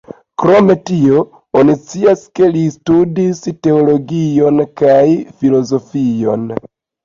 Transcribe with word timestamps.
Krom 0.43 0.69
tio, 0.89 1.19
oni 1.61 1.75
scias 1.81 2.23
ke 2.41 2.49
li 2.57 2.65
studis 2.77 3.45
teologion 3.69 4.65
kaj 4.85 4.99
filozofion. 5.23 6.53